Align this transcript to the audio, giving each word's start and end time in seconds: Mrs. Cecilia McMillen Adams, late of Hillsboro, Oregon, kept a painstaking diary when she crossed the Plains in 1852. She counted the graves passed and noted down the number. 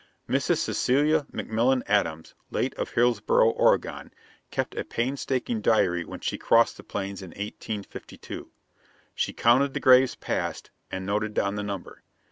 Mrs. 0.27 0.57
Cecilia 0.57 1.27
McMillen 1.31 1.83
Adams, 1.85 2.33
late 2.49 2.73
of 2.73 2.89
Hillsboro, 2.89 3.51
Oregon, 3.51 4.11
kept 4.49 4.73
a 4.73 4.83
painstaking 4.83 5.61
diary 5.61 6.03
when 6.03 6.19
she 6.21 6.39
crossed 6.39 6.77
the 6.77 6.83
Plains 6.83 7.21
in 7.21 7.29
1852. 7.29 8.49
She 9.13 9.31
counted 9.31 9.75
the 9.75 9.79
graves 9.79 10.15
passed 10.15 10.71
and 10.91 11.05
noted 11.05 11.35
down 11.35 11.53
the 11.53 11.61
number. 11.61 12.01